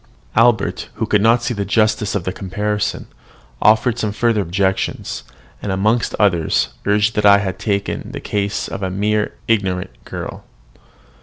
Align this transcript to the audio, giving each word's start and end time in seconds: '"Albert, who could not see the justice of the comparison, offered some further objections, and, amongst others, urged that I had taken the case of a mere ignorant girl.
'"Albert, 0.35 0.89
who 0.95 1.05
could 1.05 1.21
not 1.21 1.43
see 1.43 1.53
the 1.53 1.63
justice 1.63 2.15
of 2.15 2.23
the 2.23 2.33
comparison, 2.33 3.05
offered 3.61 3.99
some 3.99 4.11
further 4.11 4.41
objections, 4.41 5.21
and, 5.61 5.71
amongst 5.71 6.15
others, 6.17 6.69
urged 6.87 7.13
that 7.13 7.23
I 7.23 7.37
had 7.37 7.59
taken 7.59 8.11
the 8.11 8.19
case 8.19 8.67
of 8.67 8.81
a 8.81 8.89
mere 8.89 9.35
ignorant 9.47 9.91
girl. 10.03 10.43